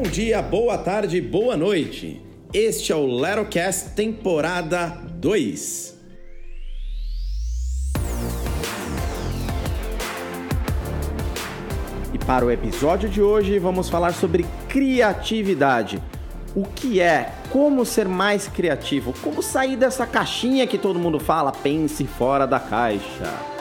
[0.00, 2.22] Bom dia, boa tarde, boa noite.
[2.54, 5.98] Este é o Lerocast temporada 2.
[12.14, 16.00] E para o episódio de hoje, vamos falar sobre criatividade.
[16.54, 17.32] O que é?
[17.50, 19.12] Como ser mais criativo?
[19.20, 21.50] Como sair dessa caixinha que todo mundo fala?
[21.50, 23.57] Pense fora da caixa.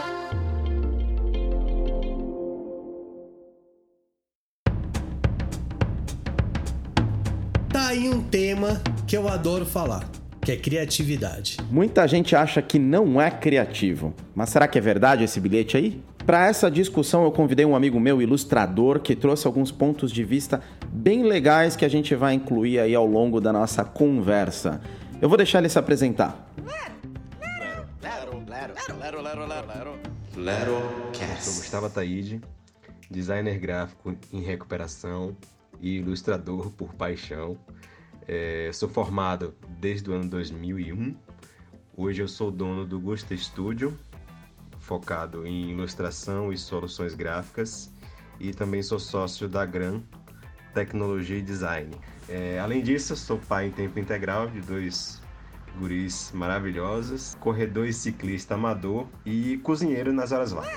[8.08, 10.10] Um tema que eu adoro falar,
[10.42, 11.58] que é criatividade.
[11.70, 16.02] Muita gente acha que não é criativo, mas será que é verdade esse bilhete aí?
[16.26, 20.62] Para essa discussão, eu convidei um amigo meu, ilustrador, que trouxe alguns pontos de vista
[20.88, 24.80] bem legais que a gente vai incluir aí ao longo da nossa conversa.
[25.22, 26.50] Eu vou deixar ele se apresentar.
[31.42, 32.40] Sou Gustavo Ataíde,
[33.12, 35.36] designer gráfico em recuperação
[35.82, 37.58] e ilustrador por paixão.
[38.28, 41.16] É, sou formado desde o ano 2001.
[41.96, 43.98] Hoje eu sou dono do Gusta Studio,
[44.80, 47.90] focado em ilustração e soluções gráficas,
[48.40, 50.02] e também sou sócio da Gran
[50.74, 51.96] Tecnologia e Design.
[52.28, 55.22] É, além disso, sou pai em tempo integral de dois
[55.80, 60.72] guris maravilhosos, corredor e ciclista amador e cozinheiro nas horas vagas.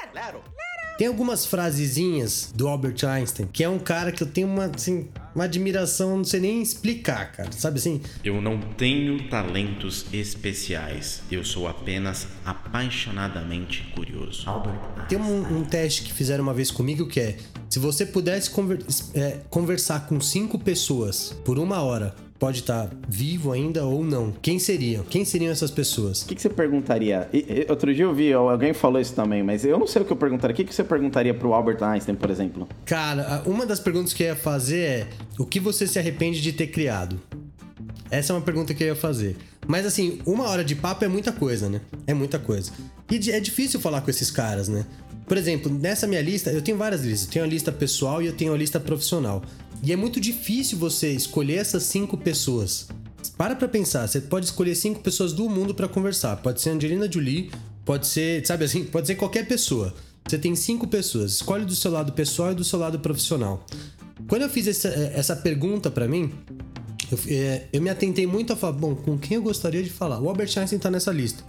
[1.01, 5.09] Tem algumas frasezinhas do Albert Einstein, que é um cara que eu tenho uma, assim,
[5.34, 7.51] uma admiração, não sei nem explicar, cara.
[7.53, 8.03] Sabe assim?
[8.23, 11.23] Eu não tenho talentos especiais.
[11.33, 14.45] Eu sou apenas apaixonadamente curioso.
[15.09, 17.39] Tem um, um teste que fizeram uma vez comigo que é:
[17.71, 18.84] se você pudesse conver-
[19.15, 24.33] é, conversar com cinco pessoas por uma hora, pode estar vivo ainda ou não.
[24.41, 25.05] Quem seriam?
[25.05, 26.23] Quem seriam essas pessoas?
[26.23, 27.29] O que, que você perguntaria?
[27.35, 30.13] E- outro dia eu vi, alguém falou isso também, mas eu não sei o que
[30.13, 30.55] eu perguntaria.
[30.55, 32.67] O que, que você perguntaria pro Albert Einstein, por exemplo?
[32.87, 35.07] Cara, uma das perguntas que eu ia fazer é:
[35.39, 37.21] o que você se arrepende de ter criado?
[38.11, 39.37] Essa é uma pergunta que eu ia fazer.
[39.69, 41.83] Mas assim, uma hora de papo é muita coisa, né?
[42.06, 42.73] É muita coisa.
[43.11, 44.87] E é difícil falar com esses caras, né?
[45.29, 47.27] Por exemplo, nessa minha lista, eu tenho várias listas.
[47.27, 49.43] Eu tenho a lista pessoal e eu tenho a lista profissional.
[49.83, 52.89] E é muito difícil você escolher essas cinco pessoas.
[53.37, 56.37] Para pra pensar, você pode escolher cinco pessoas do mundo pra conversar.
[56.37, 57.51] Pode ser Angelina Jolie,
[57.85, 59.95] pode ser, sabe assim, pode ser qualquer pessoa.
[60.29, 61.33] Você tem cinco pessoas.
[61.33, 63.65] Escolhe do seu lado pessoal e do seu lado profissional.
[64.29, 66.33] Quando eu fiz essa, essa pergunta pra mim,
[67.11, 70.21] eu, é, eu me atentei muito a falar, bom, com quem eu gostaria de falar?
[70.21, 71.43] O Albert Einstein tá nessa lista.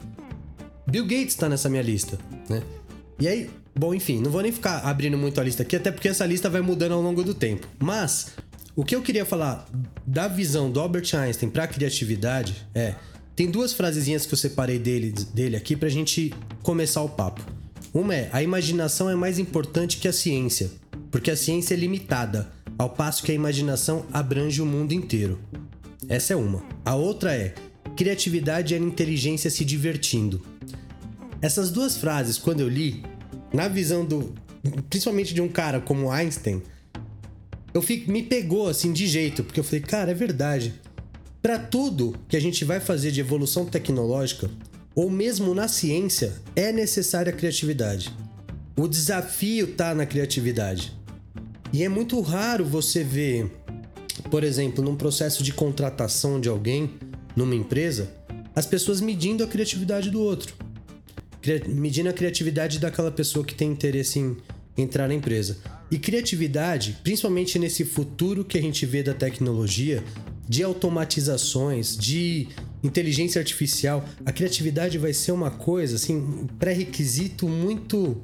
[0.88, 2.18] Bill Gates tá nessa minha lista,
[2.50, 2.64] né?
[3.20, 6.08] E aí, bom, enfim, não vou nem ficar abrindo muito a lista aqui, até porque
[6.08, 7.68] essa lista vai mudando ao longo do tempo.
[7.80, 8.32] Mas,
[8.76, 9.68] o que eu queria falar
[10.06, 12.96] da visão do Albert Einstein pra criatividade é.
[13.36, 17.42] Tem duas frasezinhas que eu separei dele, dele aqui pra gente começar o papo.
[17.94, 20.70] Uma é: a imaginação é mais importante que a ciência,
[21.10, 25.40] porque a ciência é limitada, ao passo que a imaginação abrange o mundo inteiro.
[26.08, 26.64] Essa é uma.
[26.86, 27.54] A outra é:
[27.96, 30.42] criatividade é a inteligência se divertindo.
[31.42, 33.04] Essas duas frases, quando eu li,
[33.54, 34.34] na visão do.
[34.90, 36.62] principalmente de um cara como Einstein,
[37.74, 40.74] eu fico, me pegou assim de jeito, porque eu falei, cara, é verdade.
[41.42, 44.50] Para tudo que a gente vai fazer de evolução tecnológica,
[44.94, 48.14] ou mesmo na ciência, é necessária a criatividade.
[48.78, 50.94] O desafio tá na criatividade.
[51.74, 53.50] E é muito raro você ver,
[54.30, 56.92] por exemplo, num processo de contratação de alguém
[57.36, 58.12] numa empresa,
[58.54, 60.54] as pessoas medindo a criatividade do outro.
[61.68, 64.38] Medindo a criatividade daquela pessoa que tem interesse em
[64.78, 65.58] entrar na empresa.
[65.90, 70.04] E criatividade, principalmente nesse futuro que a gente vê da tecnologia,
[70.48, 72.48] de automatizações, de
[72.84, 78.22] inteligência artificial, a criatividade vai ser uma coisa, assim, um pré-requisito muito,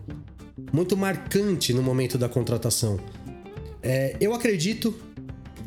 [0.72, 3.00] muito marcante no momento da contratação.
[3.82, 4.94] É, eu acredito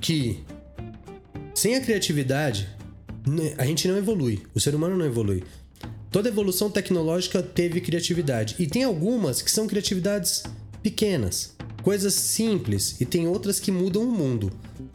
[0.00, 0.40] que
[1.54, 2.68] sem a criatividade
[3.58, 5.44] a gente não evolui, o ser humano não evolui.
[6.10, 10.42] Toda evolução tecnológica teve criatividade e tem algumas que são criatividades
[10.82, 11.54] pequenas,
[11.84, 14.50] coisas simples e tem outras que mudam o mundo.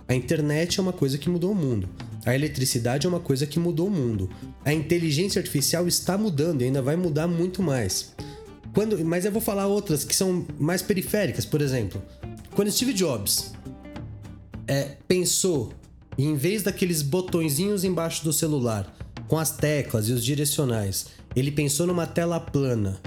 [0.09, 1.88] A internet é uma coisa que mudou o mundo.
[2.25, 4.29] A eletricidade é uma coisa que mudou o mundo.
[4.65, 8.13] A inteligência artificial está mudando e ainda vai mudar muito mais.
[8.73, 12.03] Quando, mas eu vou falar outras que são mais periféricas, por exemplo.
[12.53, 13.53] Quando Steve Jobs
[14.67, 15.71] é, pensou
[16.17, 18.94] em vez daqueles botõezinhos embaixo do celular,
[19.27, 23.00] com as teclas e os direcionais, ele pensou numa tela plana,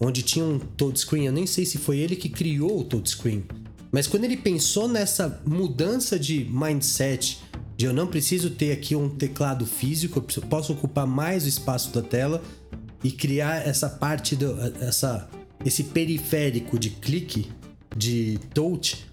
[0.00, 1.26] onde tinha um touchscreen.
[1.26, 3.44] Eu nem sei se foi ele que criou o touchscreen,
[3.90, 7.40] mas quando ele pensou nessa mudança de mindset,
[7.76, 11.92] de eu não preciso ter aqui um teclado físico, eu posso ocupar mais o espaço
[11.92, 12.42] da tela
[13.04, 15.28] e criar essa parte do essa
[15.64, 17.50] esse periférico de clique,
[17.96, 19.06] de touch,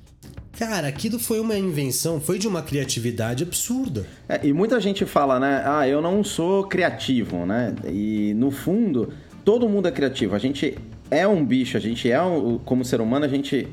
[0.57, 4.05] Cara, aquilo foi uma invenção, foi de uma criatividade absurda.
[4.29, 5.63] É, e muita gente fala, né?
[5.65, 7.73] Ah, eu não sou criativo, né?
[7.85, 9.11] E no fundo,
[9.43, 10.35] todo mundo é criativo.
[10.35, 10.77] A gente
[11.09, 13.67] é um bicho, a gente é um, como ser humano, a gente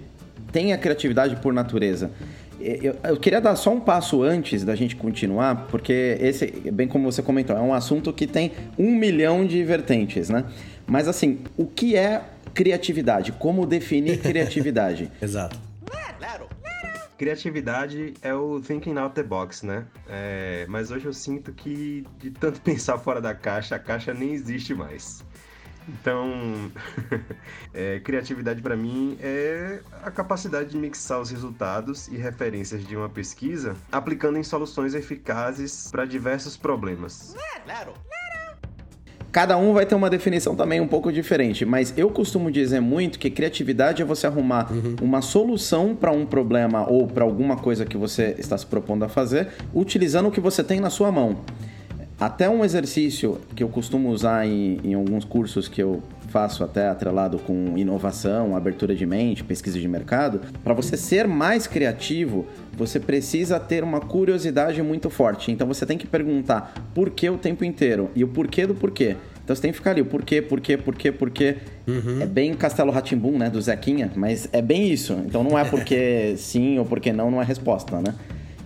[0.50, 2.10] tem a criatividade por natureza.
[2.58, 7.10] Eu, eu, queria dar só um passo antes da gente continuar, porque esse, bem como
[7.10, 10.44] você comentou, é um assunto que tem um milhão de vertentes, né?
[10.86, 12.22] Mas assim, o que é
[12.52, 13.32] criatividade?
[13.32, 15.10] Como definir criatividade?
[15.22, 15.70] Exato.
[17.20, 19.86] Criatividade é o thinking out the box, né?
[20.08, 24.32] É, mas hoje eu sinto que de tanto pensar fora da caixa, a caixa nem
[24.32, 25.22] existe mais.
[25.86, 26.72] Então,
[27.74, 33.10] é, criatividade para mim é a capacidade de mixar os resultados e referências de uma
[33.10, 37.34] pesquisa aplicando em soluções eficazes para diversos problemas.
[39.32, 43.16] Cada um vai ter uma definição também um pouco diferente, mas eu costumo dizer muito
[43.16, 44.96] que criatividade é você arrumar uhum.
[45.00, 49.08] uma solução para um problema ou para alguma coisa que você está se propondo a
[49.08, 51.38] fazer, utilizando o que você tem na sua mão.
[52.18, 56.88] Até um exercício que eu costumo usar em, em alguns cursos que eu faço até
[56.88, 63.00] atrelado com inovação, abertura de mente, pesquisa de mercado, para você ser mais criativo, você
[63.00, 65.50] precisa ter uma curiosidade muito forte.
[65.50, 69.16] Então você tem que perguntar por que o tempo inteiro e o porquê do porquê.
[69.42, 71.56] Então você tem que ficar ali, o porquê, porquê, porquê, porquê.
[71.86, 72.22] Uhum.
[72.22, 75.14] É bem Castelo Ratimbum, né, do Zequinha, mas é bem isso.
[75.26, 78.14] Então não é porque sim ou porque não, não é resposta, né?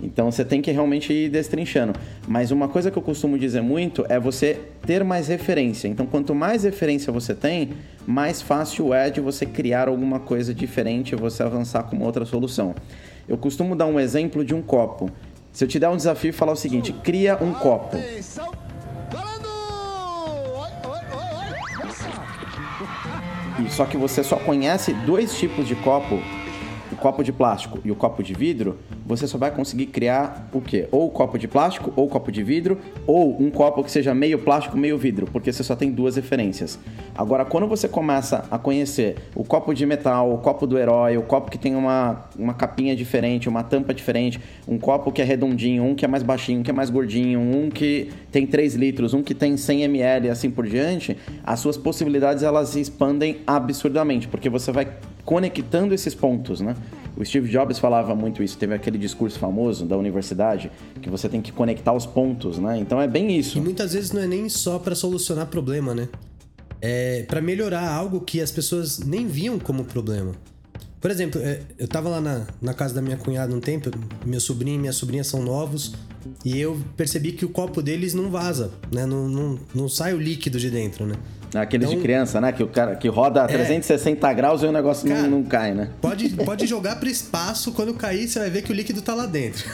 [0.03, 1.95] Então você tem que realmente ir destrinchando.
[2.27, 5.89] Mas uma coisa que eu costumo dizer muito é você ter mais referência.
[5.89, 7.71] Então quanto mais referência você tem,
[8.07, 12.75] mais fácil é de você criar alguma coisa diferente você avançar com outra solução.
[13.29, 15.11] Eu costumo dar um exemplo de um copo.
[15.53, 17.97] Se eu te der um desafio e falar o seguinte, cria um copo.
[23.65, 26.21] E só que você só conhece dois tipos de copo
[27.05, 30.89] copo de plástico e o copo de vidro, você só vai conseguir criar o quê?
[30.91, 34.75] Ou copo de plástico, ou copo de vidro, ou um copo que seja meio plástico,
[34.79, 36.79] meio vidro, porque você só tem duas referências.
[37.15, 41.23] Agora, quando você começa a conhecer o copo de metal, o copo do herói, o
[41.23, 45.85] copo que tem uma, uma capinha diferente, uma tampa diferente, um copo que é redondinho,
[45.85, 49.13] um que é mais baixinho, um que é mais gordinho, um que tem 3 litros,
[49.13, 53.43] um que tem 100 ml e assim por diante, as suas possibilidades elas se expandem
[53.47, 54.89] absurdamente, porque você vai
[55.25, 56.75] conectando esses pontos, né?
[57.17, 60.71] O Steve Jobs falava muito isso, teve aquele discurso famoso da universidade
[61.01, 62.79] que você tem que conectar os pontos, né?
[62.79, 63.59] Então é bem isso.
[63.59, 66.09] E muitas vezes não é nem só para solucionar problema, né?
[66.81, 70.33] É para melhorar algo que as pessoas nem viam como problema.
[71.01, 73.91] Por exemplo, é, eu tava lá na, na casa da minha cunhada um tempo,
[74.25, 75.93] meu sobrinho e minha sobrinha são novos,
[76.45, 79.05] e eu percebi que o copo deles não vaza, né?
[79.05, 81.15] Não, não, não sai o líquido de dentro, né?
[81.55, 82.53] Aqueles então, de criança, né?
[82.53, 85.43] Que o cara que roda a 360 é, graus e o negócio cara, não, não,
[85.45, 85.91] cai, né?
[86.01, 89.27] Pode, pode jogar para espaço, quando cair, você vai ver que o líquido tá lá
[89.27, 89.65] dentro.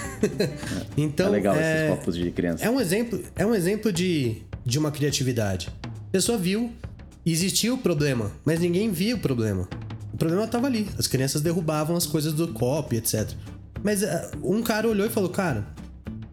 [0.97, 2.65] então, é legal é, esses copos de criança.
[2.65, 5.69] É um exemplo, é um exemplo de, de uma criatividade.
[5.85, 6.71] A pessoa viu,
[7.25, 9.69] existia o problema, mas ninguém via o problema.
[10.12, 10.88] O problema tava ali.
[10.99, 13.31] As crianças derrubavam as coisas do copo, etc.
[13.82, 14.06] Mas uh,
[14.43, 15.67] um cara olhou e falou: Cara,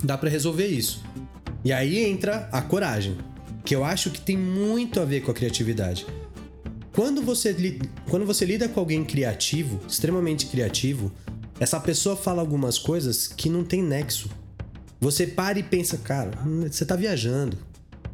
[0.03, 1.01] dá para resolver isso.
[1.63, 3.17] E aí entra a coragem
[3.67, 6.07] que eu acho que tem muito a ver com a criatividade.
[6.95, 7.53] Quando você,
[8.09, 11.11] quando você lida com alguém criativo, extremamente criativo,
[11.59, 14.29] essa pessoa fala algumas coisas que não tem nexo.
[15.01, 16.31] Você para e pensa, cara,
[16.65, 17.57] você tá viajando.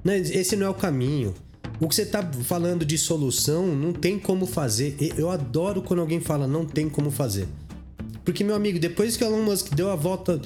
[0.04, 1.36] Esse não é o caminho.
[1.80, 4.98] O que você tá falando de solução não tem como fazer.
[5.16, 7.48] Eu adoro quando alguém fala não tem como fazer.
[8.26, 10.42] Porque, meu amigo, depois que o Elon Musk deu a volta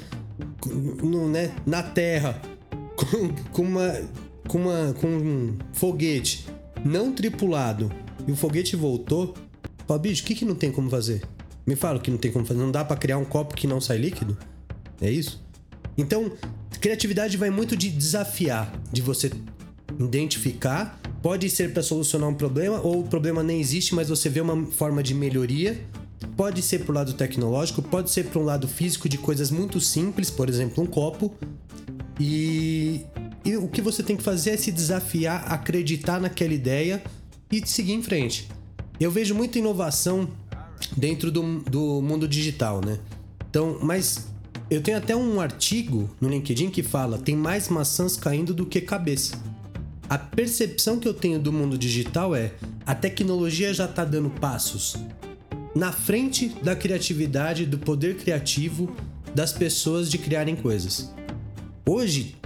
[1.02, 2.42] no, né, na Terra
[2.98, 3.94] com, com uma
[4.48, 6.46] com, uma, com um foguete
[6.84, 7.92] não tripulado
[8.28, 9.34] e o foguete voltou,
[9.86, 11.22] fala, bicho, o que, que não tem como fazer?
[11.66, 12.60] Me fala o que não tem como fazer.
[12.60, 14.38] Não dá para criar um copo que não sai líquido?
[15.02, 15.44] É isso?
[15.98, 16.32] Então,
[16.80, 19.32] criatividade vai muito de desafiar, de você
[20.00, 21.00] identificar.
[21.22, 24.66] Pode ser para solucionar um problema, ou o problema nem existe, mas você vê uma
[24.68, 25.80] forma de melhoria.
[26.36, 30.30] Pode ser pro lado tecnológico, pode ser para um lado físico de coisas muito simples,
[30.30, 31.34] por exemplo, um copo.
[32.20, 33.27] E o
[33.78, 37.04] que você tem que fazer é se desafiar, acreditar naquela ideia
[37.52, 38.48] e seguir em frente.
[39.00, 40.28] Eu vejo muita inovação
[40.98, 42.98] dentro do, do mundo digital, né?
[43.48, 44.30] Então, mas
[44.68, 48.82] eu tenho até um artigo no LinkedIn que fala: tem mais maçãs caindo do que
[48.82, 49.40] cabeça.
[50.10, 54.96] A percepção que eu tenho do mundo digital é: a tecnologia já está dando passos
[55.76, 58.90] na frente da criatividade, do poder criativo
[59.36, 61.14] das pessoas de criarem coisas.
[61.86, 62.38] Hoje,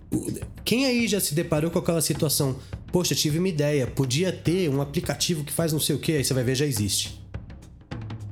[0.64, 2.58] quem aí já se deparou com aquela situação?
[2.92, 6.24] Poxa, tive uma ideia, podia ter um aplicativo que faz não sei o que, aí
[6.24, 7.22] você vai ver, já existe.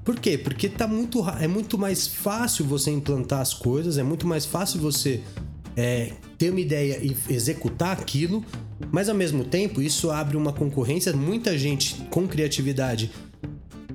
[0.03, 0.37] Por quê?
[0.37, 4.79] Porque tá muito, é muito mais fácil você implantar as coisas, é muito mais fácil
[4.79, 5.21] você
[5.77, 8.43] é, ter uma ideia e executar aquilo,
[8.91, 13.11] mas ao mesmo tempo isso abre uma concorrência, muita gente com criatividade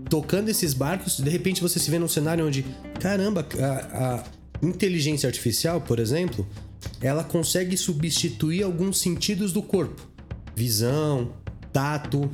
[0.08, 2.64] tocando esses barcos, de repente você se vê num cenário onde,
[3.00, 4.24] caramba, a, a
[4.62, 6.46] inteligência artificial, por exemplo,
[7.04, 10.08] ela consegue substituir alguns sentidos do corpo.
[10.56, 11.34] Visão,
[11.70, 12.30] tato,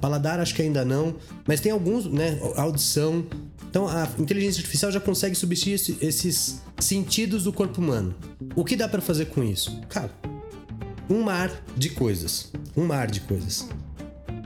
[0.00, 1.14] paladar acho que ainda não,
[1.46, 3.24] mas tem alguns, né, audição.
[3.70, 8.12] Então a inteligência artificial já consegue substituir esses sentidos do corpo humano.
[8.56, 9.80] O que dá para fazer com isso?
[9.88, 10.10] Cara,
[11.08, 13.68] um mar de coisas, um mar de coisas.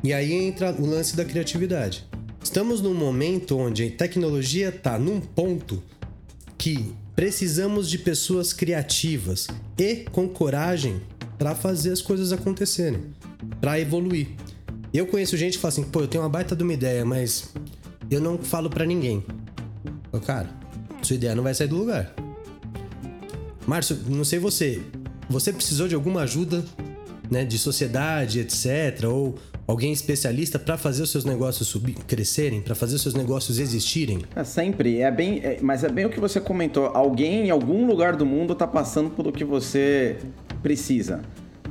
[0.02, 2.06] E aí entra o lance da criatividade.
[2.42, 5.82] Estamos num momento onde a tecnologia está num ponto
[6.58, 9.46] que precisamos de pessoas criativas
[9.78, 11.00] e com coragem
[11.38, 13.00] para fazer as coisas acontecerem,
[13.60, 14.28] para evoluir.
[14.92, 17.52] Eu conheço gente que fala assim: pô, eu tenho uma baita de uma ideia, mas
[18.10, 19.24] eu não falo para ninguém.
[20.12, 20.48] Eu, cara,
[21.02, 22.14] sua ideia não vai sair do lugar.
[23.66, 24.82] Márcio, não sei você,
[25.28, 26.64] você precisou de alguma ajuda,
[27.30, 32.74] né, de sociedade, etc, ou alguém especialista para fazer os seus negócios subir, crescerem, para
[32.74, 34.20] fazer os seus negócios existirem?
[34.34, 36.86] É sempre, é bem, é, mas é bem o que você comentou.
[36.86, 40.16] Alguém em algum lugar do mundo está passando pelo que você
[40.62, 41.22] precisa.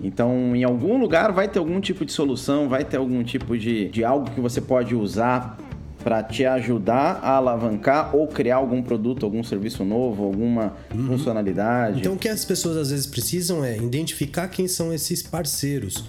[0.02, 3.88] Então, em algum lugar vai ter algum tipo de solução, vai ter algum tipo de,
[3.90, 5.58] de algo que você pode usar
[6.04, 11.08] para te ajudar a alavancar ou criar algum produto, algum serviço novo, alguma uhum.
[11.08, 12.02] funcionalidade.
[12.02, 16.04] Então, o que as pessoas às vezes precisam é identificar quem são esses parceiros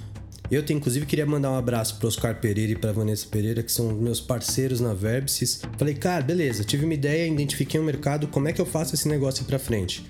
[0.50, 3.72] eu, tenho, inclusive, queria mandar um abraço para Oscar Pereira e para Vanessa Pereira, que
[3.72, 5.62] são meus parceiros na Verbsys.
[5.78, 9.08] Falei, cara, beleza, tive uma ideia, identifiquei um mercado, como é que eu faço esse
[9.08, 10.04] negócio para frente?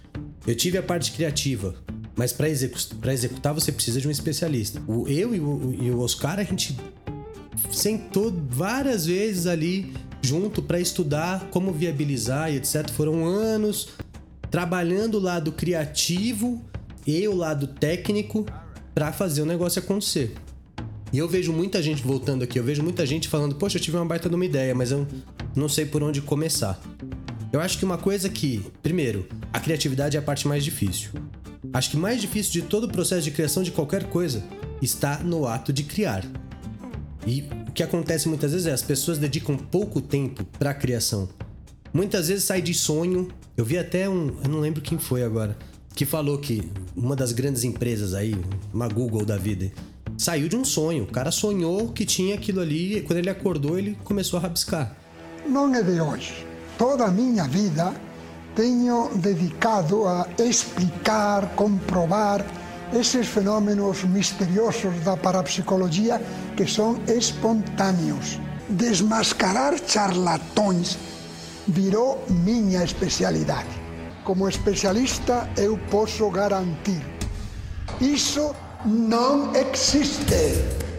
[0.46, 1.74] Eu tive a parte criativa,
[2.16, 4.82] mas para execu executar você precisa de um especialista.
[4.86, 6.76] O, eu e o, e o Oscar, a gente
[7.70, 12.90] sentou várias vezes ali junto para estudar como viabilizar e etc.
[12.90, 13.88] Foram anos
[14.50, 16.62] trabalhando o lado criativo
[17.06, 18.46] e o lado técnico
[18.94, 20.34] para fazer o negócio acontecer.
[21.12, 23.96] E eu vejo muita gente voltando aqui, eu vejo muita gente falando, poxa, eu tive
[23.96, 25.06] uma baita de uma ideia, mas eu
[25.54, 26.80] não sei por onde começar.
[27.52, 31.10] Eu acho que uma coisa que, primeiro, a criatividade é a parte mais difícil.
[31.72, 34.42] Acho que mais difícil de todo o processo de criação de qualquer coisa
[34.82, 36.24] está no ato de criar.
[37.26, 41.28] E o que acontece muitas vezes é as pessoas dedicam pouco tempo para a criação.
[41.92, 43.28] Muitas vezes sai de sonho.
[43.56, 45.56] Eu vi até um, eu não lembro quem foi agora,
[45.94, 48.36] que falou que uma das grandes empresas aí,
[48.72, 49.70] uma Google da vida,
[50.18, 51.04] saiu de um sonho.
[51.04, 54.96] O cara sonhou que tinha aquilo ali e quando ele acordou, ele começou a rabiscar.
[55.46, 56.46] Não é de hoje.
[56.76, 57.94] Toda a minha vida
[58.56, 62.44] tenho dedicado a explicar, comprovar
[62.92, 66.20] esses fenômenos misteriosos da parapsicologia
[66.56, 68.38] que são espontâneos.
[68.68, 70.98] Desmascarar charlatões
[71.68, 73.83] virou minha especialidade
[74.24, 77.04] como especialista, eu posso garantir:
[78.00, 78.54] isso
[78.84, 80.34] não existe.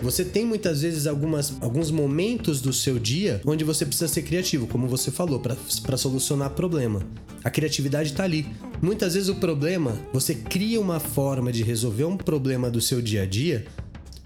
[0.01, 4.67] Você tem muitas vezes algumas, alguns momentos do seu dia onde você precisa ser criativo,
[4.67, 7.01] como você falou, para solucionar problema.
[7.43, 8.45] A criatividade está ali.
[8.81, 13.23] Muitas vezes o problema, você cria uma forma de resolver um problema do seu dia
[13.23, 13.65] a dia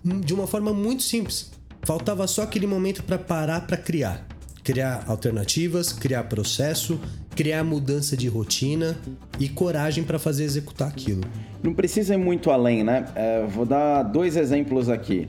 [0.04, 1.52] de uma forma muito simples.
[1.84, 4.28] Faltava só aquele momento para parar para criar.
[4.64, 7.00] Criar alternativas, criar processo,
[7.40, 8.98] criar mudança de rotina
[9.40, 11.22] e coragem para fazer executar aquilo.
[11.64, 13.06] Não precisa ir muito além, né?
[13.16, 15.26] É, vou dar dois exemplos aqui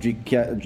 [0.00, 0.16] de,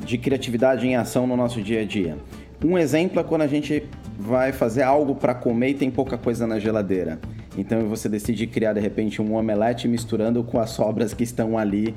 [0.05, 2.17] de criatividade em ação no nosso dia a dia.
[2.65, 3.83] Um exemplo é quando a gente
[4.17, 7.19] vai fazer algo para comer e tem pouca coisa na geladeira.
[7.59, 11.97] Então você decide criar de repente um omelete misturando com as sobras que estão ali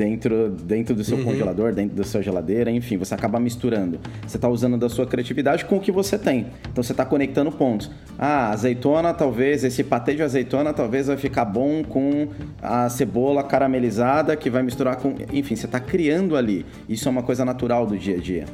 [0.00, 1.24] dentro, dentro do seu uhum.
[1.24, 4.00] congelador, dentro da sua geladeira, enfim, você acaba misturando.
[4.26, 6.46] Você está usando da sua criatividade com o que você tem.
[6.72, 7.90] Então você está conectando pontos.
[8.18, 12.28] Ah, azeitona, talvez, esse patê de azeitona talvez vai ficar bom com
[12.62, 15.14] a cebola caramelizada que vai misturar com.
[15.34, 16.64] Enfim, você está criando ali.
[16.88, 18.46] Isso é uma coisa natural do dia a dia.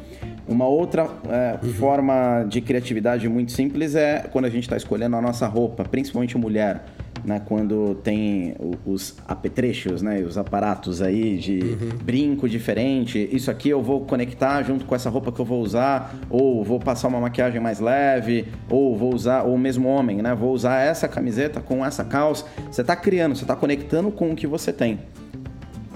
[0.49, 1.73] Uma outra é, uhum.
[1.75, 6.37] forma de criatividade muito simples é quando a gente está escolhendo a nossa roupa, principalmente
[6.37, 6.83] mulher
[7.27, 8.55] né, quando tem
[8.87, 11.99] os apetrechos, né, os aparatos aí de uhum.
[12.05, 13.29] brinco diferente.
[13.33, 16.79] Isso aqui eu vou conectar junto com essa roupa que eu vou usar, ou vou
[16.79, 21.09] passar uma maquiagem mais leve, ou vou usar, ou mesmo homem, né, vou usar essa
[21.09, 22.47] camiseta com essa calça.
[22.71, 25.01] Você está criando, você está conectando com o que você tem.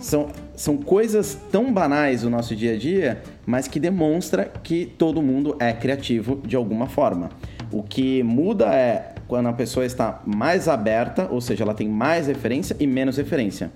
[0.00, 5.22] São, são coisas tão banais do nosso dia a dia, mas que demonstra que todo
[5.22, 7.28] mundo é criativo de alguma forma.
[7.70, 12.26] O que muda é quando a pessoa está mais aberta, ou seja, ela tem mais
[12.26, 13.70] referência e menos referência.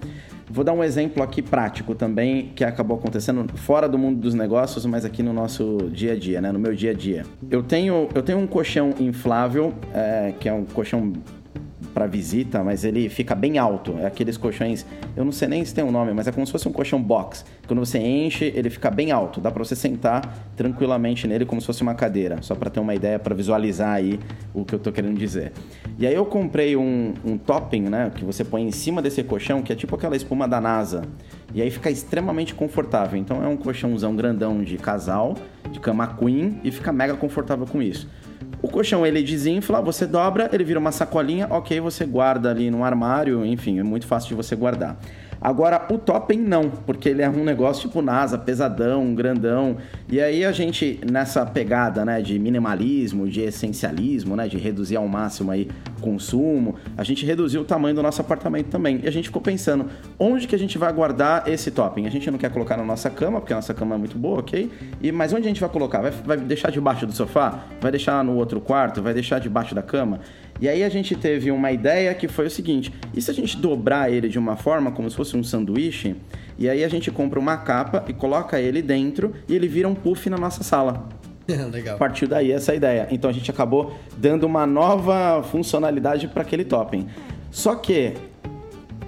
[0.51, 4.85] Vou dar um exemplo aqui prático também, que acabou acontecendo fora do mundo dos negócios,
[4.85, 6.51] mas aqui no nosso dia a dia, né?
[6.51, 7.25] No meu dia a dia.
[7.49, 11.13] Eu tenho, eu tenho um colchão inflável, é, que é um colchão
[11.95, 13.97] para visita, mas ele fica bem alto.
[13.99, 14.85] É aqueles colchões,
[15.17, 17.01] eu não sei nem se tem um nome, mas é como se fosse um colchão
[17.01, 17.45] box.
[17.69, 19.41] Quando você enche, ele fica bem alto.
[19.41, 22.95] Dá para você sentar tranquilamente nele como se fosse uma cadeira, só para ter uma
[22.95, 24.19] ideia, para visualizar aí
[24.53, 25.53] o que eu tô querendo dizer.
[25.97, 29.63] E aí eu comprei um, um topping, né, que você põe em cima desse colchão,
[29.63, 31.03] que é tipo aquela espuma da NASA.
[31.55, 33.17] E aí fica extremamente confortável.
[33.17, 35.35] Então é um colchãozão grandão de casal,
[35.71, 38.09] de cama queen, e fica mega confortável com isso.
[38.64, 42.83] O colchão ele desinfla, você dobra, ele vira uma sacolinha, ok, você guarda ali no
[42.83, 44.99] armário, enfim, é muito fácil de você guardar.
[45.45, 49.77] Agora, o topping não, porque ele é um negócio tipo NASA, pesadão, grandão.
[50.09, 55.07] E aí a gente, nessa pegada, né, de minimalismo, de essencialismo, né, de reduzir ao
[55.07, 55.69] máximo aí
[56.01, 59.01] consumo, a gente reduziu o tamanho do nosso apartamento também.
[59.03, 59.85] E a gente ficou pensando,
[60.19, 62.07] onde que a gente vai guardar esse topping?
[62.07, 64.39] A gente não quer colocar na nossa cama, porque a nossa cama é muito boa,
[64.39, 64.73] ok?
[65.03, 66.01] E, mas onde a gente vai colocar?
[66.01, 67.65] Vai, vai deixar debaixo do sofá?
[67.83, 69.03] Vai deixar no outro quarto?
[69.03, 70.21] Vai deixar debaixo da cama?
[70.61, 73.57] E aí a gente teve uma ideia que foi o seguinte: e se a gente
[73.57, 76.17] dobrar ele de uma forma como se fosse um sanduíche?
[76.59, 79.95] E aí a gente compra uma capa e coloca ele dentro e ele vira um
[79.95, 81.09] puff na nossa sala.
[81.71, 81.99] Legal.
[81.99, 83.09] Partiu daí essa ideia.
[83.11, 87.07] Então a gente acabou dando uma nova funcionalidade para aquele topping.
[87.51, 88.15] Só que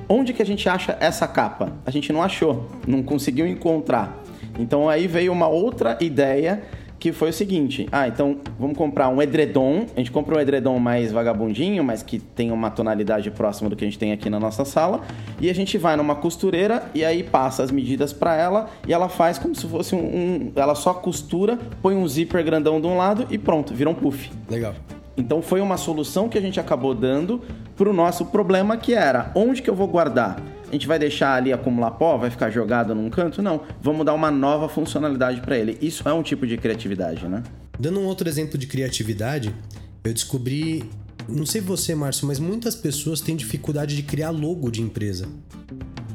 [0.09, 1.73] onde que a gente acha essa capa?
[1.85, 4.23] A gente não achou, não conseguiu encontrar.
[4.59, 6.63] Então aí veio uma outra ideia
[7.07, 9.87] que foi o seguinte: ah, então vamos comprar um edredom.
[9.95, 13.85] A gente compra um edredom mais vagabundinho, mas que tem uma tonalidade próxima do que
[13.85, 15.03] a gente tem aqui na nossa sala.
[15.41, 19.09] E a gente vai numa costureira e aí passa as medidas para ela e ela
[19.09, 22.97] faz como se fosse um, um, Ela só costura, põe um zíper grandão de um
[22.97, 24.29] lado e pronto, vira um puff.
[24.51, 24.75] Legal.
[25.17, 27.41] Então foi uma solução que a gente acabou dando
[27.77, 30.43] para o nosso problema que era onde que eu vou guardar?
[30.69, 33.41] A gente vai deixar ali acumular pó, vai ficar jogado num canto?
[33.41, 35.79] Não, vamos dar uma nova funcionalidade para ele.
[35.81, 37.43] Isso é um tipo de criatividade, né?
[37.79, 39.55] Dando um outro exemplo de criatividade,
[40.03, 40.85] eu descobri,
[41.29, 45.29] não sei você, Márcio, mas muitas pessoas têm dificuldade de criar logo de empresa.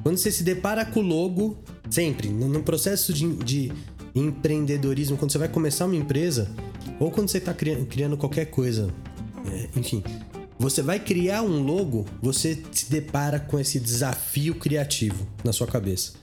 [0.04, 1.58] Quando você se depara com o logo,
[1.90, 3.72] sempre, no processo de, de
[4.14, 6.50] empreendedorismo, quando você vai começar uma empresa,
[7.00, 8.90] ou quando você está criando qualquer coisa,
[9.46, 10.04] é, enfim,
[10.62, 16.14] você vai criar um logo, você se depara com esse desafio criativo na sua cabeça.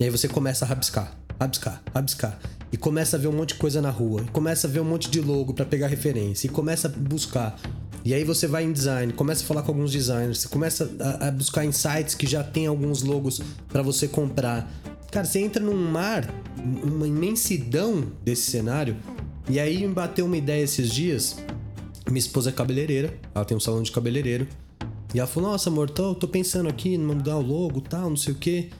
[0.00, 2.38] E aí você começa a rabiscar, rabiscar, rabiscar.
[2.72, 4.22] E começa a ver um monte de coisa na rua.
[4.22, 6.46] E começa a ver um monte de logo para pegar referência.
[6.46, 7.60] E começa a buscar.
[8.02, 11.28] E aí você vai em design, começa a falar com alguns designers, você começa a,
[11.28, 14.72] a buscar em sites que já tem alguns logos para você comprar.
[15.10, 16.26] Cara, você entra num mar,
[16.82, 18.96] uma imensidão desse cenário.
[19.50, 21.36] E aí me bateu uma ideia esses dias
[22.08, 24.46] minha esposa é cabeleireira, ela tem um salão de cabeleireiro.
[25.14, 28.16] E ela falou: Nossa, amor, tô, tô pensando aqui em mudar o logo tal, não
[28.16, 28.70] sei o quê.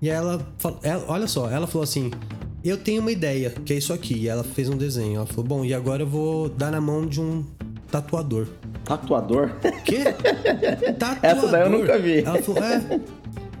[0.00, 0.40] E aí ela,
[0.82, 2.10] ela, olha só, ela falou assim:
[2.62, 4.14] Eu tenho uma ideia, que é isso aqui.
[4.14, 5.16] E ela fez um desenho.
[5.16, 7.44] Ela falou: Bom, e agora eu vou dar na mão de um
[7.90, 8.46] tatuador.
[8.84, 9.50] Tatuador?
[9.84, 10.04] Quê?
[10.98, 11.18] Tatuador.
[11.22, 12.18] Essa daí eu nunca vi.
[12.18, 13.00] Ela falou: É.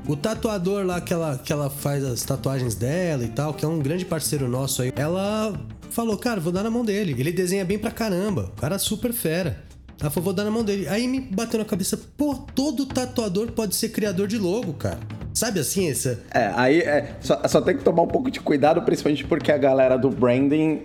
[0.08, 3.68] O tatuador lá que ela, que ela faz as tatuagens dela e tal, que é
[3.68, 5.52] um grande parceiro nosso aí, ela
[5.90, 7.14] falou, cara, vou dar na mão dele.
[7.18, 8.52] Ele desenha bem pra caramba.
[8.56, 9.64] O cara é super fera.
[10.00, 10.88] Ela falou, vou dar na mão dele.
[10.88, 14.98] Aí me bateu na cabeça, pô, todo tatuador pode ser criador de logo, cara.
[15.34, 16.20] Sabe assim, essa.
[16.34, 19.58] É, aí é, só, só, tem que tomar um pouco de cuidado, principalmente porque a
[19.58, 20.82] galera do branding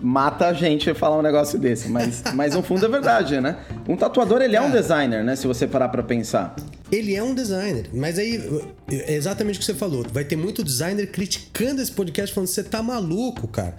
[0.00, 1.88] mata a gente falar um negócio desse.
[1.88, 3.56] Mas, mas no fundo é verdade, né?
[3.88, 5.34] Um tatuador, ele é, é um designer, né?
[5.34, 6.54] Se você parar pra pensar.
[6.92, 10.06] Ele é um designer, mas aí é exatamente o que você falou.
[10.10, 13.76] Vai ter muito designer criticando esse podcast, falando: você tá maluco, cara.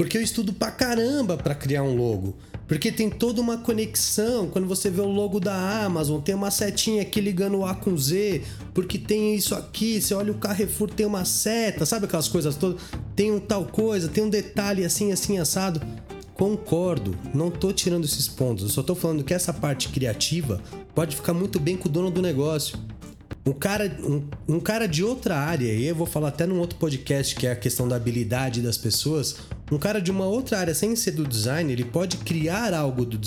[0.00, 2.34] Porque eu estudo pra caramba pra criar um logo.
[2.66, 4.48] Porque tem toda uma conexão.
[4.48, 7.94] Quando você vê o logo da Amazon, tem uma setinha aqui ligando o A com
[7.98, 8.40] Z.
[8.72, 10.00] Porque tem isso aqui.
[10.00, 11.84] Você olha o Carrefour, tem uma seta.
[11.84, 12.80] Sabe aquelas coisas todas?
[13.14, 15.82] Tem um tal coisa, tem um detalhe assim, assim, assado.
[16.32, 18.64] Concordo, não tô tirando esses pontos.
[18.64, 20.62] Eu só tô falando que essa parte criativa
[20.94, 22.78] pode ficar muito bem com o dono do negócio.
[23.44, 26.78] Um cara, um, um, cara de outra área, e eu vou falar até num outro
[26.78, 29.36] podcast que é a questão da habilidade das pessoas.
[29.70, 33.18] Um cara de uma outra área, sem ser do design, ele pode criar algo do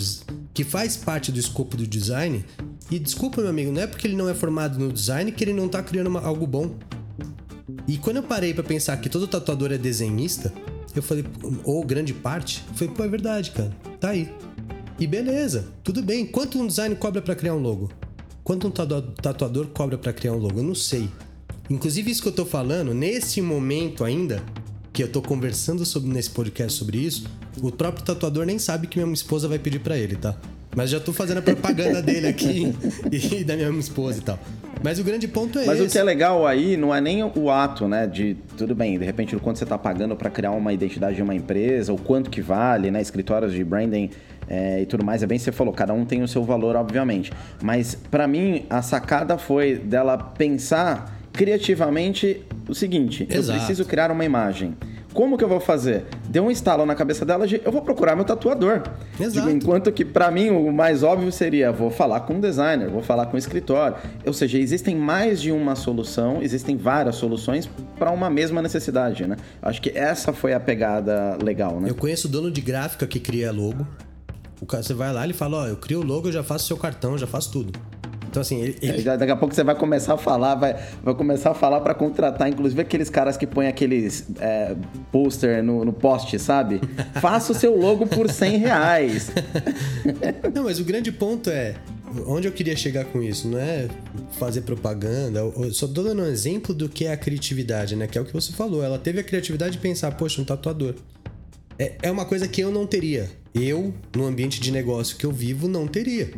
[0.53, 2.43] que faz parte do escopo do design.
[2.91, 5.53] E desculpa, meu amigo, não é porque ele não é formado no design que ele
[5.53, 6.75] não tá criando uma, algo bom.
[7.87, 10.53] E quando eu parei para pensar que todo tatuador é desenhista,
[10.93, 11.25] eu falei,
[11.63, 14.29] ou grande parte, falei, pô, é verdade, cara, tá aí.
[14.99, 16.25] E beleza, tudo bem.
[16.25, 17.89] Quanto um design cobra para criar um logo?
[18.43, 20.59] Quanto um tatuador cobra para criar um logo?
[20.59, 21.09] Eu não sei.
[21.69, 24.43] Inclusive, isso que eu tô falando, nesse momento ainda,
[24.93, 27.27] que eu tô conversando sobre, nesse podcast sobre isso,
[27.61, 30.35] o próprio tatuador nem sabe que minha esposa vai pedir para ele, tá?
[30.75, 32.73] Mas já tô fazendo a propaganda dele aqui
[33.11, 34.39] e da minha esposa e tal.
[34.83, 35.87] Mas o grande ponto é Mas esse.
[35.87, 38.05] o que é legal aí não é nem o ato, né?
[38.05, 41.21] De tudo bem, de repente, o quanto você está pagando para criar uma identidade de
[41.23, 43.01] uma empresa, o quanto que vale, né?
[43.01, 44.11] Escritórios de branding
[44.47, 45.23] é, e tudo mais.
[45.23, 47.31] É bem que você falou, cada um tem o seu valor, obviamente.
[47.61, 53.57] Mas para mim, a sacada foi dela pensar criativamente o seguinte: Exato.
[53.57, 54.75] eu preciso criar uma imagem.
[55.13, 56.05] Como que eu vou fazer?
[56.27, 58.81] Deu um estalo na cabeça dela de eu vou procurar meu tatuador.
[59.19, 59.47] Exato.
[59.47, 63.03] Digo, enquanto que para mim o mais óbvio seria vou falar com um designer, vou
[63.03, 63.95] falar com um escritório.
[64.25, 69.35] Ou seja, existem mais de uma solução, existem várias soluções para uma mesma necessidade, né?
[69.61, 71.89] Acho que essa foi a pegada legal, né?
[71.91, 73.85] Eu conheço o dono de gráfica que cria logo.
[74.59, 76.65] O cara, você vai lá, ele fala, ó, eu crio o logo, eu já faço
[76.65, 77.73] seu cartão, já faço tudo.
[78.33, 81.13] Então assim, ele, ele- já- Daqui a pouco você vai começar a falar, vai, vai
[81.13, 84.75] começar a falar para contratar, inclusive aqueles caras que põem aqueles é,
[85.11, 86.81] pôster no, no poste, sabe?
[87.21, 89.31] Faça o seu logo por 100 reais.
[90.51, 91.75] Não, mas o grande ponto é.
[92.25, 93.47] Onde eu queria chegar com isso?
[93.47, 93.87] Não é
[94.39, 95.39] fazer propaganda.
[95.39, 98.07] Eu só tô dando um exemplo do que é a criatividade, né?
[98.07, 98.83] Que é o que você falou.
[98.83, 100.95] Ela teve a criatividade de pensar, poxa, um tatuador.
[101.77, 103.29] É, é uma coisa que eu não teria.
[103.53, 106.31] Eu, no ambiente de negócio que eu vivo, não teria.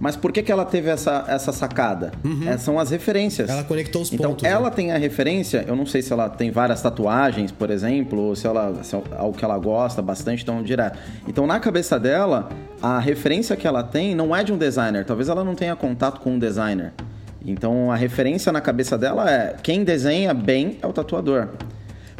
[0.00, 2.12] Mas por que, que ela teve essa, essa sacada?
[2.46, 3.50] É, são as referências.
[3.50, 4.74] Ela conectou os então, pontos, ela né?
[4.74, 8.46] tem a referência, eu não sei se ela tem várias tatuagens, por exemplo, ou se
[8.46, 10.98] ela se é algo que ela gosta bastante, então direto.
[11.28, 12.48] Então, na cabeça dela,
[12.80, 15.04] a referência que ela tem não é de um designer.
[15.04, 16.92] Talvez ela não tenha contato com um designer.
[17.44, 21.48] Então, a referência na cabeça dela é quem desenha bem é o tatuador.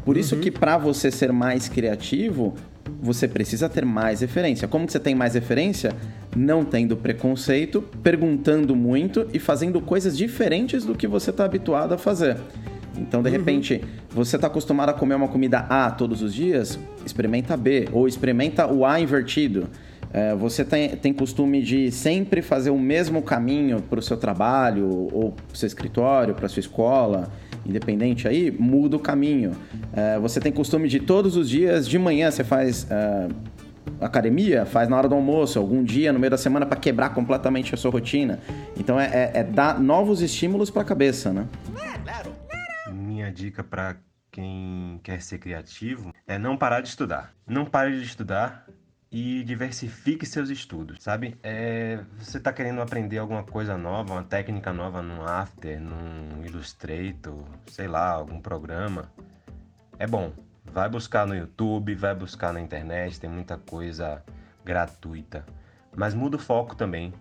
[0.05, 2.55] Por isso que para você ser mais criativo,
[3.02, 4.68] você precisa ter mais referência.
[4.68, 5.92] Como que você tem mais referência?
[6.36, 11.98] Não tendo preconceito, perguntando muito e fazendo coisas diferentes do que você está habituado a
[11.98, 12.36] fazer.
[12.96, 17.56] Então, de repente, você está acostumado a comer uma comida A todos os dias, experimenta
[17.56, 19.68] B, ou experimenta o A invertido.
[20.12, 25.08] É, você tem, tem costume de sempre fazer o mesmo caminho para o seu trabalho,
[25.10, 27.30] ou para o seu escritório, para sua escola,
[27.66, 29.53] independente aí, muda o caminho.
[29.92, 33.29] É, você tem costume de todos os dias, de manhã você faz é,
[34.01, 37.75] academia, faz na hora do almoço, algum dia no meio da semana para quebrar completamente
[37.75, 38.38] a sua rotina.
[38.77, 41.46] Então é, é- é dar novos estímulos para a cabeça, né?
[42.92, 43.96] Minha dica para
[44.31, 47.33] quem quer ser criativo é não parar de estudar.
[47.46, 48.66] Não pare de estudar
[49.12, 51.37] e diversifique seus estudos, sabe?
[51.42, 57.44] É, você está querendo aprender alguma coisa nova, uma técnica nova num After, num Illustrator,
[57.66, 59.12] sei lá, algum programa.
[59.98, 60.33] É bom.
[60.64, 64.25] Vai buscar no YouTube, vai buscar na internet, tem muita coisa
[64.64, 65.44] gratuita.
[65.94, 67.12] Mas muda o foco também.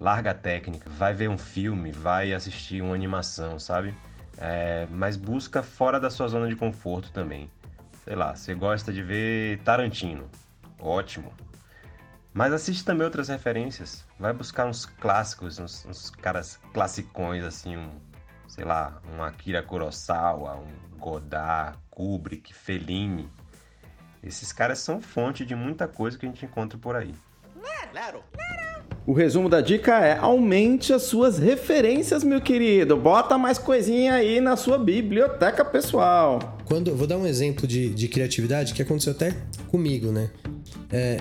[0.00, 3.94] Larga a técnica, vai ver um filme, vai assistir uma animação, sabe?
[4.38, 7.48] É, mas busca fora da sua zona de conforto também.
[8.04, 10.28] Sei lá, você gosta de ver Tarantino.
[10.78, 11.32] Ótimo.
[12.32, 14.04] Mas assiste também outras referências.
[14.18, 17.90] Vai buscar uns clássicos, uns, uns caras classicões, assim, um,
[18.46, 23.28] sei lá, um Akira Kurosawa, um Godard, Kubrick, Fellini.
[24.22, 27.14] Esses caras são fonte de muita coisa que a gente encontra por aí.
[29.06, 32.94] O resumo da dica é: aumente as suas referências, meu querido.
[32.94, 36.58] Bota mais coisinha aí na sua biblioteca pessoal.
[36.66, 39.34] Quando, eu vou dar um exemplo de, de criatividade que aconteceu até
[39.68, 40.30] comigo, né?
[40.90, 41.20] É,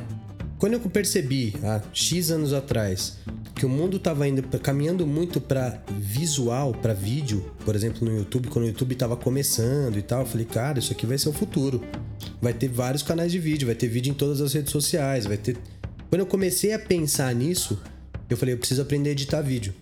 [0.58, 3.18] quando eu percebi, há X anos atrás,
[3.54, 8.48] que o mundo estava indo caminhando muito para visual, para vídeo, por exemplo, no YouTube,
[8.48, 11.34] quando o YouTube estava começando e tal, eu falei, cara, isso aqui vai ser o
[11.34, 11.84] futuro.
[12.42, 15.38] Vai ter vários canais de vídeo, vai ter vídeo em todas as redes sociais, vai
[15.38, 15.58] ter.
[16.10, 17.80] Quando eu comecei a pensar nisso,
[18.30, 19.74] eu falei, eu preciso aprender a editar vídeo.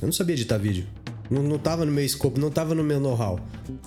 [0.00, 0.86] Eu não sabia editar vídeo.
[1.30, 3.40] Não, não tava no meu escopo, não tava no meu know-how.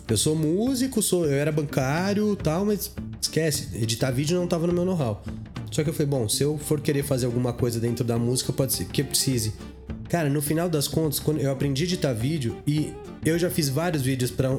[0.07, 4.73] Eu sou músico, sou, eu era bancário tal, mas esquece, editar vídeo não tava no
[4.73, 5.23] meu know-how.
[5.71, 8.53] Só que eu falei, bom, se eu for querer fazer alguma coisa dentro da música,
[8.53, 9.53] pode ser que eu precise.
[10.09, 12.93] Cara, no final das contas, quando eu aprendi a editar vídeo e
[13.25, 14.49] eu já fiz vários vídeos para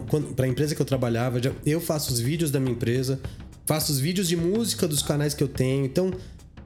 [0.45, 3.19] a empresa que eu trabalhava, já- eu faço os vídeos da minha empresa,
[3.67, 5.87] faço os vídeos de música dos canais que eu tenho.
[5.87, 6.11] Então,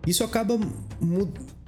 [0.07, 0.59] isso acaba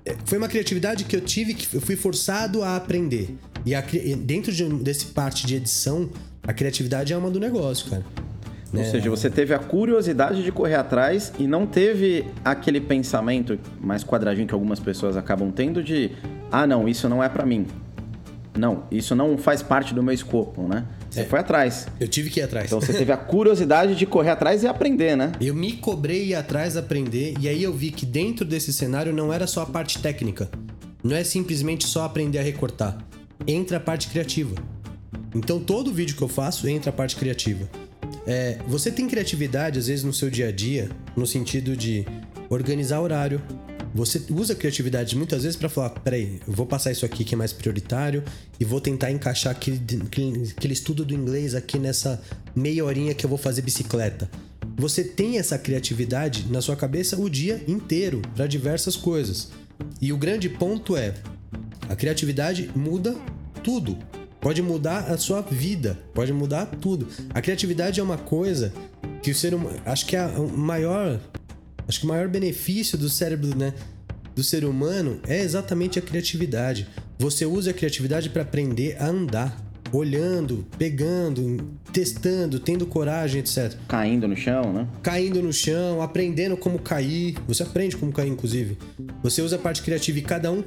[0.04, 3.37] é, foi uma criatividade que eu tive que eu fui forçado a aprender.
[3.64, 3.80] E a
[4.20, 6.10] dentro de, desse parte de edição,
[6.42, 8.04] a criatividade é uma do negócio, cara.
[8.74, 8.84] Ou É.
[8.84, 14.46] seja, você teve a curiosidade de correr atrás e não teve aquele pensamento mais quadradinho
[14.48, 16.10] que algumas pessoas acabam tendo de
[16.50, 17.66] ah, não, isso não é pra mim.
[18.56, 20.84] Não, isso não faz parte do meu escopo, né?
[21.10, 21.24] Você É.
[21.24, 21.88] foi atrás.
[21.98, 22.66] Eu tive que ir atrás.
[22.66, 25.32] Então você teve a curiosidade de correr atrás e aprender, né?
[25.40, 29.32] Eu me cobrei ir atrás aprender e aí eu vi que dentro desse cenário não
[29.32, 30.48] era só a parte técnica.
[31.02, 32.96] Não é simplesmente só aprender a recortar.
[33.46, 34.54] Entra a parte criativa.
[35.34, 37.68] Então todo vídeo que eu faço entra a parte criativa.
[38.27, 42.07] É, você tem criatividade às vezes no seu dia a dia, no sentido de
[42.48, 43.40] organizar horário,
[43.94, 47.38] Você usa criatividade muitas vezes para falar: peraí, eu vou passar isso aqui que é
[47.38, 48.24] mais prioritário
[48.59, 49.81] e vou tentar encaixar aquele,
[50.57, 52.20] aquele estudo do inglês aqui nessa
[52.57, 54.29] meia horinha que eu vou fazer bicicleta.
[54.77, 59.50] Você tem essa criatividade na sua cabeça o dia inteiro para diversas coisas.
[60.00, 61.14] E o grande ponto é:
[61.88, 63.14] a criatividade muda
[63.62, 63.96] tudo.
[64.44, 67.09] Pode mudar a sua vida, pode mudar tudo.
[67.30, 68.74] A criatividade é uma coisa
[69.22, 69.80] que o ser humano.
[69.87, 71.18] Acho que é o maior.
[71.88, 73.72] Acho que o maior benefício do cérebro, né?
[74.37, 76.87] Do ser humano é exatamente a criatividade.
[77.18, 79.64] Você usa a criatividade para aprender a andar.
[79.90, 83.74] Olhando, pegando, testando, tendo coragem, etc.
[83.88, 84.88] Caindo no chão, né?
[85.02, 87.37] Caindo no chão, aprendendo como cair.
[87.46, 88.76] Você aprende como cair, inclusive.
[89.22, 90.62] Você usa a parte criativa e cada um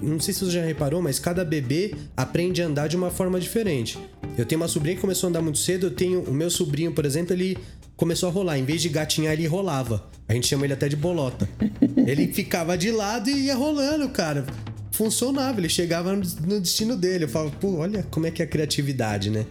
[0.00, 3.38] não sei se você já reparou, mas cada bebê aprende a andar de uma forma
[3.38, 3.98] diferente.
[4.36, 6.92] Eu tenho uma sobrinha que começou a andar muito cedo, eu tenho o meu sobrinho,
[6.92, 7.58] por exemplo, ele
[7.96, 8.58] começou a rolar.
[8.58, 10.08] Em vez de gatinhar, ele rolava.
[10.28, 11.48] A gente chama ele até de bolota.
[12.06, 14.46] ele ficava de lado e ia rolando, cara.
[14.90, 17.24] Funcionava, ele chegava no destino dele.
[17.24, 19.44] Eu falava, pô, olha como é que é a criatividade, né?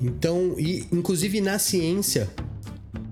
[0.00, 2.28] Então, e inclusive na ciência,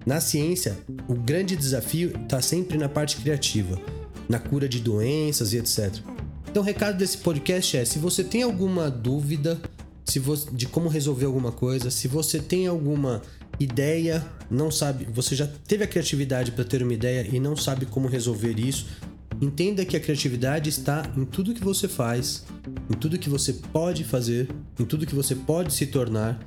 [0.05, 3.81] na ciência, o grande desafio está sempre na parte criativa,
[4.29, 6.14] na cura de doenças e etc.
[6.55, 9.61] Então, o recado desse podcast é: se você tem alguma dúvida
[10.05, 13.21] se você, de como resolver alguma coisa, se você tem alguma
[13.59, 17.87] ideia, não sabe, você já teve a criatividade para ter uma ideia e não sabe
[17.87, 18.87] como resolver isso,
[19.41, 22.45] entenda que a criatividade está em tudo que você faz,
[22.89, 26.39] em tudo que você pode fazer, em tudo que você pode se tornar.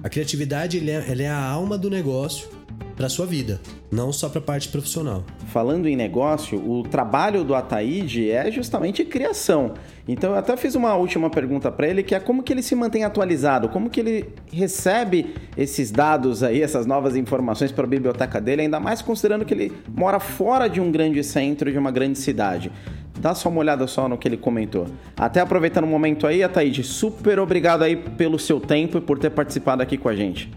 [0.00, 2.55] A criatividade é, ela é a alma do negócio
[2.96, 3.60] para sua vida,
[3.92, 5.22] não só para a parte profissional.
[5.48, 9.74] Falando em negócio, o trabalho do Ataíde é justamente criação.
[10.08, 12.74] Então eu até fiz uma última pergunta para ele, que é como que ele se
[12.74, 18.40] mantém atualizado, como que ele recebe esses dados aí, essas novas informações para a biblioteca
[18.40, 22.18] dele, ainda mais considerando que ele mora fora de um grande centro, de uma grande
[22.18, 22.72] cidade.
[23.18, 24.86] Dá só uma olhada só no que ele comentou.
[25.16, 29.30] Até aproveitando o momento aí, Ataíde, super obrigado aí pelo seu tempo e por ter
[29.30, 30.50] participado aqui com a gente.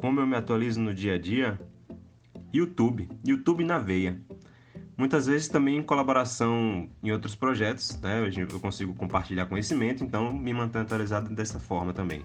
[0.00, 1.60] Como eu me atualizo no dia a dia?
[2.54, 4.18] YouTube, YouTube na veia.
[4.96, 8.26] Muitas vezes também em colaboração em outros projetos, né?
[8.34, 12.24] Eu consigo compartilhar conhecimento, então me mantenho atualizado dessa forma também.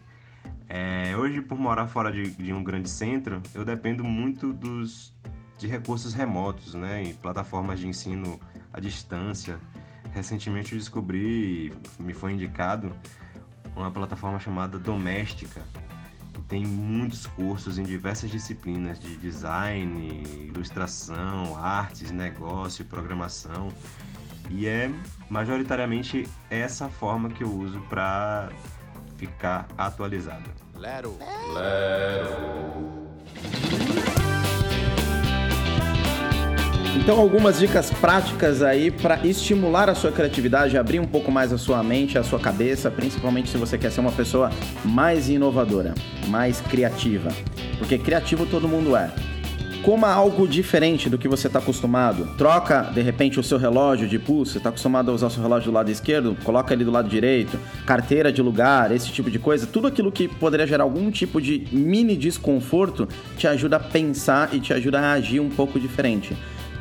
[0.70, 5.14] É, hoje, por morar fora de, de, um grande centro, eu dependo muito dos,
[5.58, 7.04] de recursos remotos, né?
[7.04, 8.40] E plataformas de ensino
[8.72, 9.60] à distância.
[10.14, 12.96] Recentemente eu descobri, me foi indicado,
[13.76, 15.62] uma plataforma chamada Doméstica,
[16.48, 23.70] tem muitos cursos em diversas disciplinas de design, ilustração, artes, negócio, programação.
[24.50, 24.92] E é
[25.30, 28.50] majoritariamente essa forma que eu uso para
[29.18, 30.50] ficar atualizado.
[30.76, 31.18] Lero.
[31.54, 32.95] Lero.
[37.06, 41.58] Então, algumas dicas práticas aí para estimular a sua criatividade, abrir um pouco mais a
[41.60, 44.50] sua mente, a sua cabeça, principalmente se você quer ser uma pessoa
[44.84, 45.94] mais inovadora,
[46.30, 47.30] mais criativa.
[47.78, 49.12] Porque criativo todo mundo é.
[49.84, 52.28] Coma algo diferente do que você está acostumado.
[52.40, 54.54] Troca, de repente, o seu relógio de pulso.
[54.54, 56.36] Você está acostumado a usar o seu relógio do lado esquerdo?
[56.44, 57.60] Coloca ele do lado direito.
[57.86, 59.68] Carteira de lugar, esse tipo de coisa.
[59.68, 64.60] Tudo aquilo que poderia gerar algum tipo de mini desconforto te ajuda a pensar e
[64.60, 66.36] te ajuda a agir um pouco diferente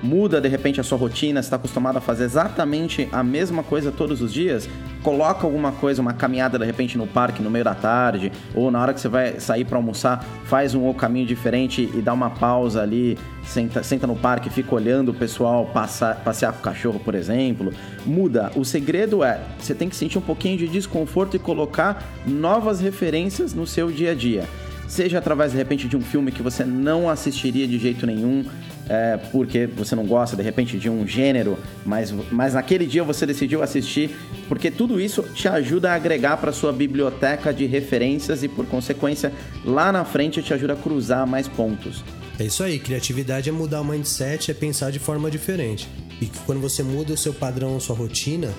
[0.05, 4.21] muda de repente a sua rotina, está acostumado a fazer exatamente a mesma coisa todos
[4.21, 4.69] os dias,
[5.03, 8.83] coloca alguma coisa, uma caminhada de repente no parque no meio da tarde, ou na
[8.83, 12.83] hora que você vai sair para almoçar, faz um caminho diferente e dá uma pausa
[12.83, 17.15] ali, senta, senta no parque, fica olhando o pessoal passar, passear com o cachorro, por
[17.15, 17.73] exemplo.
[18.05, 18.53] Muda.
[18.55, 23.55] O segredo é, você tem que sentir um pouquinho de desconforto e colocar novas referências
[23.55, 24.45] no seu dia a dia
[24.87, 28.45] seja através de repente de um filme que você não assistiria de jeito nenhum,
[28.89, 33.25] é, porque você não gosta de repente de um gênero, mas, mas naquele dia você
[33.25, 34.15] decidiu assistir,
[34.49, 39.33] porque tudo isso te ajuda a agregar para sua biblioteca de referências e por consequência
[39.65, 42.05] lá na frente te ajuda a cruzar mais pontos.
[42.39, 45.89] É isso aí, criatividade é mudar o mindset, é pensar de forma diferente.
[46.21, 48.53] E quando você muda o seu padrão, sua rotina,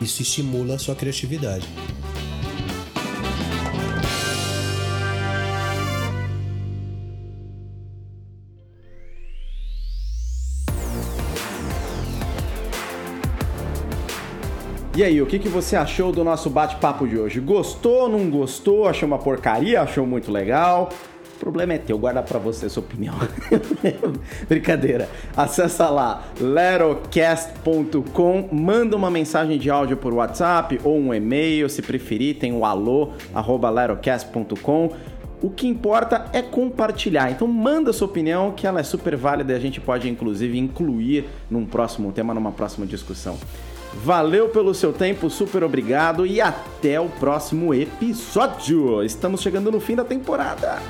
[0.00, 1.66] isso estimula a sua criatividade.
[14.94, 17.40] E aí, o que, que você achou do nosso bate-papo de hoje?
[17.40, 18.86] Gostou, não gostou?
[18.86, 19.80] Achou uma porcaria?
[19.80, 20.90] Achou muito legal?
[21.34, 23.14] O problema é teu, guarda pra você a sua opinião.
[24.46, 25.08] Brincadeira.
[25.34, 32.36] Acessa lá lerocast.com, manda uma mensagem de áudio por WhatsApp ou um e-mail, se preferir,
[32.36, 34.90] tem o alô, arroba lerocast.com
[35.40, 37.30] O que importa é compartilhar.
[37.30, 41.24] Então manda sua opinião, que ela é super válida e a gente pode inclusive incluir
[41.50, 43.38] num próximo tema, numa próxima discussão.
[43.94, 49.02] Valeu pelo seu tempo, super obrigado e até o próximo episódio.
[49.04, 50.80] Estamos chegando no fim da temporada.